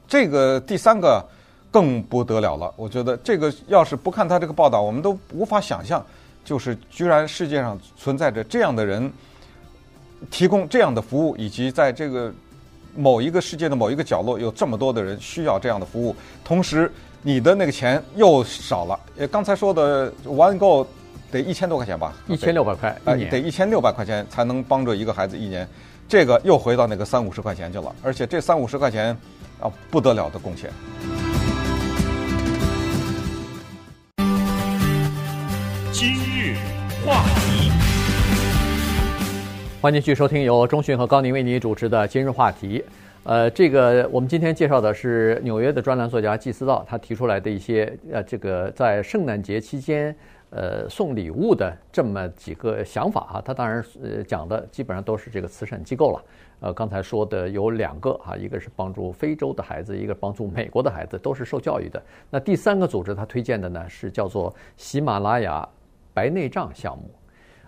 [0.07, 1.27] 这个第三个。
[1.71, 6.03] 更不得了了，我觉得这个要是不看他这个报道，我们都无法想象，
[6.43, 9.11] 就是居然世界上存在着这样的人，
[10.31, 12.33] 提供这样的服务，以及在这个
[12.95, 18.99] 某一个世界的某一个角落，有这么多的人需要这样的服务，同时你的那个钱又少了。
[19.17, 20.85] 呃，刚才说的 OneGo
[21.31, 22.13] 得一千多块钱吧？
[22.27, 25.67] 一千六百块，呃，得一千六百块钱才能帮助一个孩子一年，
[26.07, 29.15] 这个又回到那个三五十块钱去了，而且这三五十块钱
[29.59, 30.71] 啊，不得了的贡献。
[35.99, 36.55] 今日
[37.05, 37.69] 话题，
[39.81, 42.79] 欢迎继续收听由中讯和高宁为你主持的《今日话题》。
[43.25, 50.15] 呃，这个我们今天介绍的是纽约的专栏作家季思道，他提出来的一些呃，这个在圣诞节期间
[50.51, 53.43] 呃送礼物的这么几个想法啊。
[53.43, 56.23] 他当然呃讲的基本上都是这个慈善机构了。
[56.61, 62.01] 呃，刚才说的有两个哈，一个是帮助非洲的孩子，一个帮助美国的孩子，都是受教育的。
[62.29, 65.67] 那第三个组织他推荐的呢是叫做喜马拉雅
[66.19, 67.09] 白内障项目。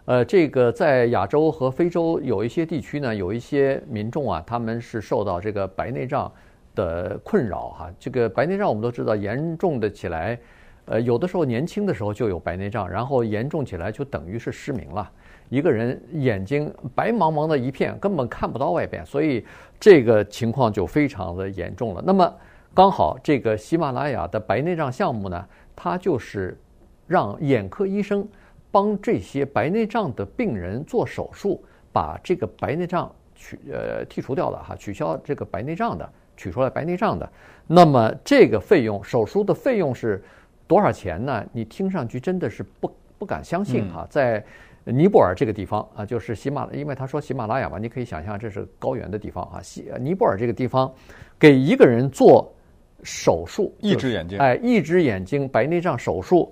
[0.04, 6.30] 呃，这个在亚洲和非洲有一些地区呢，有一些民众啊，他们是受到这个白内障
[6.76, 7.90] 的困扰哈。
[7.98, 10.38] 这个白内障我们都知道，严重的起来，
[10.84, 15.10] 呃，有的时候年轻的时候就有白内障，然后严重起来就等于是失明了。
[15.48, 19.46] 一个人眼睛白茫茫的一片，根本看不到外边，所以
[19.80, 22.04] 这个情况就非常的严重了。
[22.06, 22.34] 那么
[22.74, 26.60] 刚好这个喜马拉雅的白内障项目呢，它就是
[27.08, 28.28] 让眼科医生
[28.72, 37.30] 帮这些白内障的病人做手术，把这个白内障取呃剔除掉了哈，取消这个白内障的，取出来白内障的。
[37.68, 40.24] 那么这个费用，手术的费用是
[40.68, 41.46] 多少钱呢？
[41.52, 44.44] 你听上去真的是不不敢相信哈，在。
[44.84, 49.62] 尼泊尔这个地方啊，就是喜马，因为他说喜马拉雅嘛，你可以想象这是高原的地方啊。
[49.62, 50.92] 西尼泊尔这个地方，
[51.38, 52.52] 给一个人做
[53.04, 56.52] 手术，一只眼睛，哎，一只眼睛白内障手术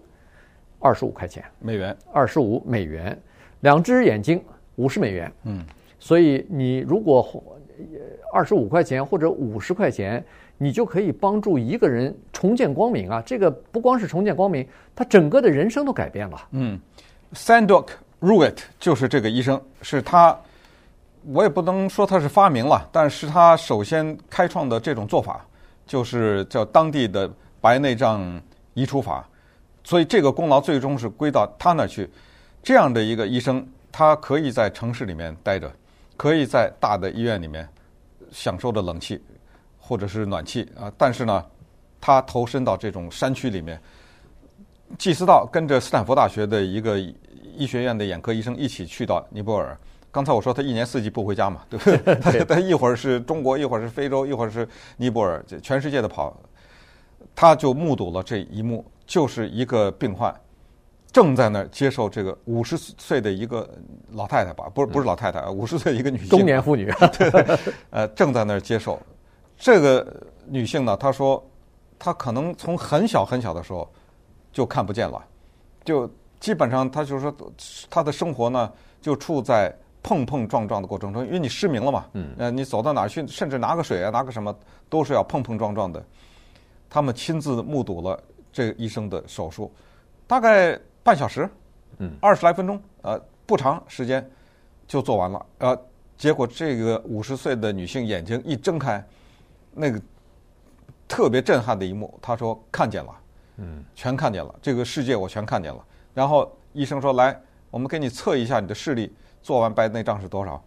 [0.79, 3.17] 二十五块钱美元，二十五美元，
[3.61, 4.43] 两只眼睛
[4.75, 5.31] 五十美元。
[5.43, 5.63] 嗯，
[5.99, 7.43] 所以你如果
[8.33, 10.23] 二十五块钱或者五十块钱，
[10.57, 13.21] 你就可以帮助一个人重见光明啊！
[13.25, 16.47] 这个不光是重见光明，他整个的人生都改变了。
[16.51, 16.79] 嗯
[17.33, 17.87] ，Sandok
[18.19, 20.37] Ruit 就是这个医生，是他。
[21.33, 25.45] 我也不能说他是发明了，但是他首先开创的这种做法，
[25.85, 28.41] 就是叫当地的白内障
[28.73, 29.27] 移除法，
[29.83, 32.09] 所以这个功劳最终是归到他那儿去。
[32.61, 35.71] 这样的一个医生，他可以在城市里面待着，
[36.17, 37.67] 可以在大的医院里面
[38.31, 39.21] 享受着冷气
[39.79, 41.45] 或者是暖气啊，但是呢，
[42.01, 43.81] 他投身到这种山区里面，
[44.97, 46.99] 济斯道跟着斯坦福大学的一个
[47.55, 49.77] 医学院的眼科医生一起去到尼泊尔。
[50.11, 52.15] 刚才我说他一年四季不回家嘛，对不对？
[52.15, 56.35] 他他一会儿是中国，一会儿是非洲，一会儿是尼泊尔，全世界的跑，
[57.35, 60.31] 他就目睹了这一幕，就是一个病患
[61.11, 63.67] 正在那儿接受这个五十岁的一个
[64.11, 67.57] 老太太吧，不是不是老太太啊，五十岁一个女性，中年妇女，对 对，
[67.89, 68.99] 呃，正在那儿接受
[69.57, 70.05] 这个
[70.45, 71.43] 女性呢，她说
[71.97, 73.89] 她可能从很小很小的时候
[74.53, 75.25] 就看不见了，
[75.83, 76.07] 就
[76.39, 77.35] 基本上她就是说
[77.89, 79.75] 她的生活呢就处在。
[80.01, 84.55] 碰碰撞撞的过程中，因为你失明了嘛，嗯，呃，你走到哪去，甚至拿个水啊，拿个什么，
[84.87, 86.01] 都是要碰碰撞撞的。
[86.89, 88.17] 他们亲自目睹了
[88.51, 89.71] 这个医生的手术，
[90.27, 91.49] 大概半小时，
[91.97, 94.27] 嗯，二十来分钟，呃，不长时间
[94.87, 95.45] 就做完了。
[95.59, 95.81] 呃，
[96.17, 99.03] 结果这个五十岁的女性眼睛一睁开，
[99.73, 100.01] 那个
[101.07, 103.15] 特别震撼的一幕，她说看见了，
[103.57, 105.85] 嗯，全看见了，这个世界我全看见了。
[106.13, 110.61] 然后医生说：“来，我们给你测一下你的视力。”做完白内障是多少？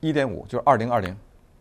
[0.00, 1.16] 一点五，就是二零二零，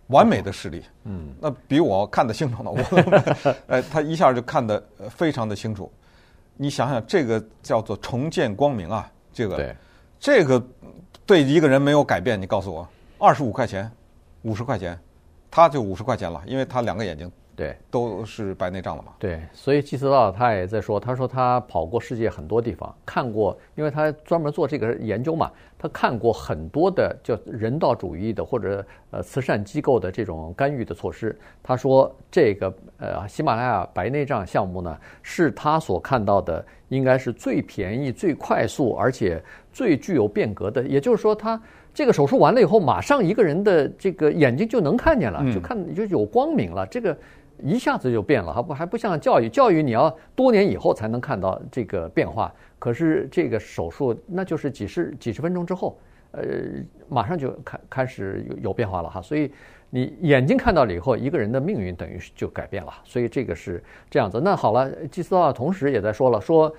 [0.08, 0.84] 完美的视力。
[1.04, 2.72] 嗯，那比我看得清楚呢。
[2.72, 5.91] 我， 哎，他一下就看得非常的清楚。
[6.56, 9.12] 你想想，这个叫做重见光明啊！
[9.34, 9.76] 这个，
[10.20, 10.63] 这个
[11.26, 12.41] 对一个人没有改变。
[12.41, 12.88] 你告诉我，
[13.18, 13.91] 二十五块钱，
[14.44, 14.98] 五十块钱，
[15.52, 17.30] 他就五十块钱了，因为他两个眼睛。
[17.56, 19.13] 对，都是白内障了嘛？
[19.18, 31.34] 对，所以济斯道他也在说，他说他跑过世界很多地方，看过，因为他专门做这个研究嘛，他看过很多的叫人道主义的或者呃慈善机构的这种干预的措施。
[31.63, 39.41] 他说这个呃喜马拉雅白内障项目呢，是他所看到的应该是最便宜、最快速，而且
[39.72, 40.84] 最具有变革的。
[40.84, 41.58] 也就是说，他
[41.94, 46.86] 这个手术完了以后，马上一个人的这个眼睛就能看见了，就看就有光明了。
[46.88, 47.18] 这个。
[47.63, 52.54] 一下子就变了，还不还不像教育，教育你要多年以后才能看到这个变化。
[52.78, 55.98] 可是这个手术，那就是几十几十分钟之后，
[56.32, 56.44] 呃，
[57.08, 59.22] 马上就开开始有有变化了哈。
[59.22, 59.52] 所以
[59.89, 62.91] 你眼睛看到了以后，一个人的命运等于就改变了。
[63.04, 64.39] 所以这个是这样子。
[64.44, 66.72] 那好了，济斯道同时也在说了，说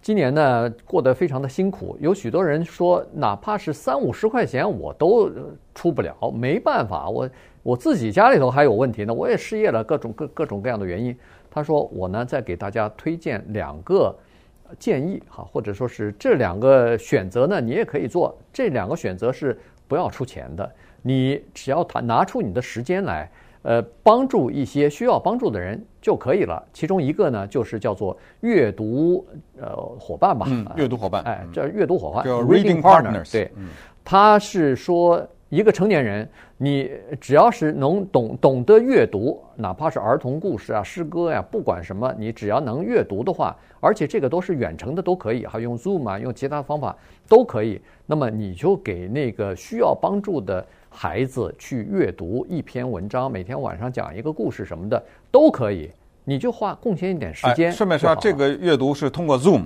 [0.00, 5.30] 今年呢过得非常的辛苦，有许多人说，哪怕是三五十块钱我都
[5.74, 7.28] 出不了，没办法，我。
[7.68, 11.14] 我自己家里头还有问题呢，我也失业了，各种各各种各样的原因。
[11.50, 14.16] 他说我呢，再给大家推荐两个
[14.78, 18.34] 建议哈，或者说是这两个选择呢，你也可以做。
[18.54, 19.54] 这两个选择是
[19.86, 26.66] 不要出钱的，你只要他拿出你的时间来，呃，帮助一些需要帮助的人就可以了。
[26.72, 29.22] 其中一个呢，就是叫做阅读
[29.60, 33.50] 呃伙伴吧，嗯，阅读伙伴，哎，这阅读伙伴，叫 Reading Partners，对，
[34.02, 35.22] 他是说。
[35.48, 46.94] 一个成年人，你只要是能懂懂得阅读，哪怕是儿童故事啊、诗歌呀、啊，不管什么，你只要能阅读的话，而且这个都是远程的都可以，还用 Zoom 啊，用其他方法
[47.26, 47.80] 都可以。
[48.04, 55.90] 那么你就给那个需要帮助的孩子去阅读一篇文章，每天晚上讲一个故事什么的都可以，
[56.24, 57.70] 你就花贡献一点时间。
[57.70, 59.62] 哎，顺便说，这个阅读是通过 Zoom，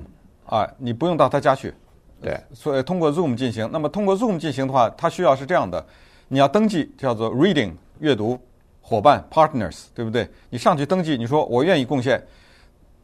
[0.46, 1.74] 啊，你不用到他家去。
[2.22, 3.68] 对，所以通过 Zoom 进行。
[3.72, 5.84] 那么通过 Zoom 进行的话，它需要是这样的：
[6.28, 8.38] 你要登记，叫做 Reading 阅读
[8.80, 10.28] 伙伴 Partners，对不对？
[10.48, 12.24] 你上去登记，你说我愿意贡献，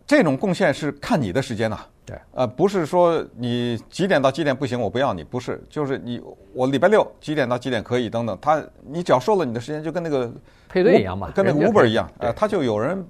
[0.06, 1.80] 这种贡献是看你的时间呐。
[2.06, 6.20] 对，呃，不是说你几点到几点不行，我不要你，不是，就是你
[6.54, 8.38] 我礼拜六几点到几点可以等等。
[8.40, 10.32] 他你只要收了你的时间，就跟那个
[10.68, 13.04] 配对一样嘛，跟那个 Uber 一样，呃，他就有人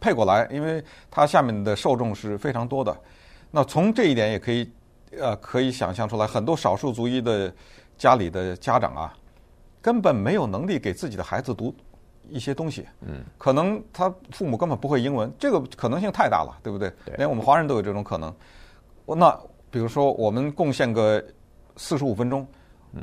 [0.00, 2.94] 配过来，因为他下面的受众是非常多的。
[3.50, 4.68] 那从这一点也可以。
[5.20, 7.52] 呃，可以想象出来，很多少数族裔的
[7.96, 9.14] 家里的家长啊，
[9.80, 11.74] 根本没有能力给自己的孩子读
[12.28, 12.86] 一些东西。
[13.00, 16.92] 嗯，可能他父母根本不会英文，这个可能性太大了，对不对？
[17.04, 17.14] 对。
[17.16, 18.34] 连我们华人都有这种可能。
[19.06, 19.38] 那
[19.70, 21.22] 比如说，我们贡献个
[21.76, 22.46] 四十五分钟，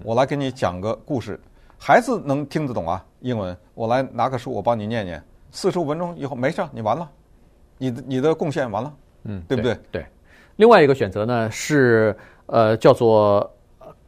[0.03, 1.39] 我来给你讲个故事，
[1.77, 3.55] 孩子能听得懂啊，英文。
[3.73, 7.09] 我来拿个书，我帮你念念，四十五分钟以后没事，你完了，
[7.77, 8.93] 你的你的贡献完了，
[9.23, 9.77] 嗯，对不对？
[9.91, 10.05] 对。
[10.61, 13.51] 另外一个选择呢是呃叫做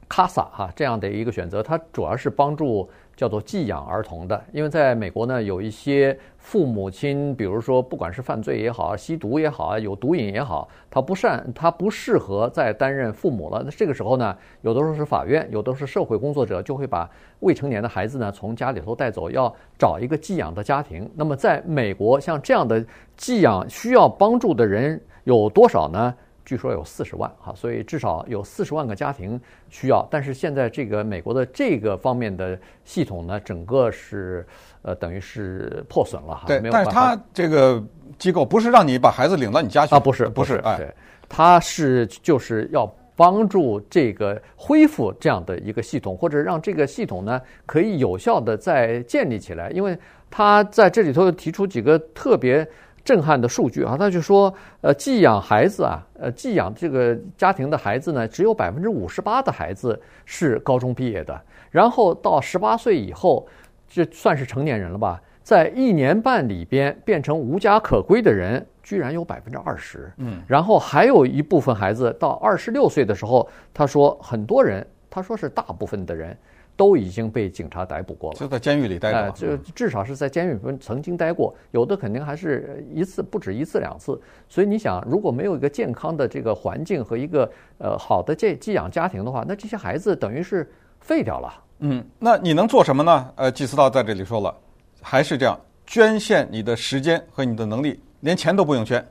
[0.07, 2.87] CASA 哈这样的一个选择，它主要是帮助。
[3.15, 13.61] 叫做寄养儿童的，因为在美国呢，有一些父母亲，比如说不管是犯罪也好，吸毒也好，有毒瘾也好，他不善，他不适合再担任父母了。
[13.63, 17.07] 那这个时候呢，有的时候是法院，有的是社会工作者，就会把
[17.41, 21.07] 未成年的孩子呢从家里头带走，要找一个寄养的家庭。
[21.13, 22.83] 那么在美国，像这样的
[23.15, 26.11] 寄养需要帮助的人有多少呢？
[26.45, 29.39] 据说有四十万哈，所以至少有四十万个家庭
[29.69, 30.05] 需要。
[30.11, 34.45] 但是现在这个美国的这个方面的系统呢，整个是
[34.81, 36.43] 呃等于是破损了哈。
[36.47, 37.81] 对，但是他这个
[38.17, 40.93] 机构不是让你把孩子领到你家去啊，不是不是，哎，对，
[41.29, 42.85] 他是就是要
[43.15, 49.69] 帮助这个恢复这样的一个系统，或者让这个系统呢可以有效的再建立起来。
[49.69, 49.97] 因为
[50.29, 52.67] 他在这里头提出几个特别。
[53.03, 63.45] 震撼的数据啊，他就说，呃，寄养孩子啊，呃，寄养这个家庭的孩子呢，只有百分之五十八的孩子是高中毕业的，然后到十八岁以后，
[63.89, 65.21] 这算是成年人了吧？
[65.43, 70.09] 在一年半里边变成无家可归的人，居然有百分之二十。
[70.15, 76.37] 嗯，然后还有一部分孩子到二十六岁的时候，他说很多人，他说是大部分的人。
[76.75, 84.19] 都已经被警察逮捕过了，就在监狱里待过，就至少是在监狱里曾经待过，有的肯定还是一次不止一次两次。
[84.49, 90.67] 所以你想，如果没有一个健康的这个环境和一个呃好的这寄养家庭的话，那这些孩子等于是
[90.99, 91.53] 废掉了。
[91.79, 93.31] 嗯，那你能做什么呢？
[93.35, 94.55] 呃，季思道在这里说了，
[95.01, 99.05] 还是这样，捐献你的时间和你的能力，连钱都不用捐。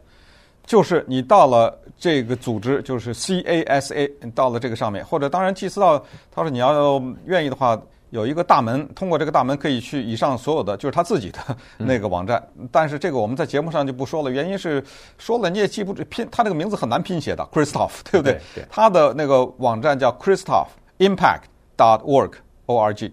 [0.65, 11.39] 就是你到了这个组织，就是 CASA，到了这个上面，或者当然，祭司道他说你要愿意的话，有一个大门，通过这个大门可以去以上所有的，就是他自己的
[11.79, 12.43] 那个网站。
[12.59, 14.83] 嗯、但是这个我们在节目上就不说了，原因是
[15.19, 18.35] 说了你也记不住拼，他这个名字很难拼写的，Christoph，对不对？
[18.55, 18.65] 对，对。
[18.71, 21.43] 他的那个网站叫 Christoph Impact
[21.77, 22.33] dot org
[22.67, 23.13] o r g，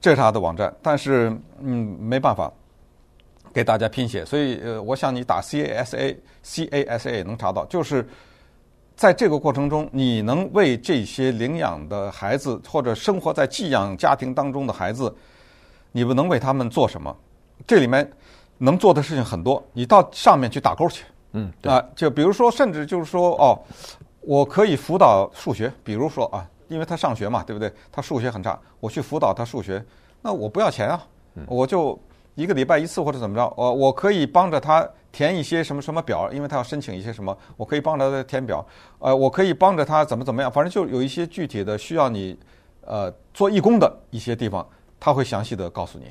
[0.00, 2.52] 这是他的网站，但是嗯，没办法。
[3.52, 8.08] 给大家拼写，所以呃，我想你打 C A S A C A S A 也能查到，就是
[8.94, 15.12] 在这个过程中，你能为这些领养的孩子或者生活在寄养家庭当中的孩子，
[15.90, 17.16] 你们能为他们做什么？
[17.66, 18.08] 这里面
[18.56, 21.04] 能做的事情很多，你到上面去打勾去。
[21.32, 23.58] 嗯，啊、呃，就比如说，甚至就是说，哦，
[24.20, 27.72] 我可以辅导数学，比如说啊，因为他上学嘛，对不对？
[27.90, 29.84] 他数学很差，我去辅导他数学，
[30.22, 31.02] 那我不要钱啊，
[31.46, 31.98] 我就。
[32.34, 38.64] 一个礼拜一次或者怎么着，我我可以帮着他填一些什么什么表，因为他要申请一些什么，我可以帮着他填表，
[38.98, 42.38] 呃，我可以帮着他怎么怎么样，反正就有一些具体的需要你，
[42.82, 44.66] 呃，做义工的一些地方，
[44.98, 46.06] 他会详细的告诉你。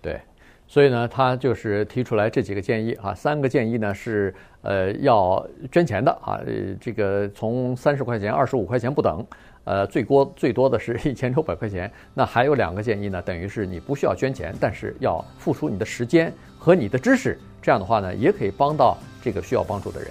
[0.00, 0.20] 对，
[0.68, 6.38] 所以呢，他就是提出来这几个建议啊，三个建议呢是呃要捐钱的啊，
[6.80, 9.26] 这个从三十块钱、二十五块钱不等。
[9.66, 11.92] 呃，最多最多的是一千六百块钱。
[12.14, 20.10] 那还有两个建议呢，等于是你不需要捐钱，但是要付出你的时间和你的知识，这样的话呢，也可以帮到这个需要帮助的人。